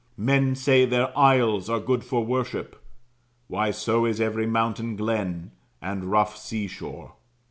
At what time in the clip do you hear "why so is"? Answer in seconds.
3.47-4.19